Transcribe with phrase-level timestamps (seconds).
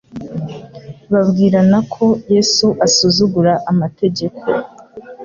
[1.11, 4.39] babwirana ko Yesu asuzugura amategeko.